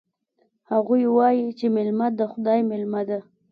[0.71, 3.19] هغوی وایي چې میلمه د خدای مېلمه ده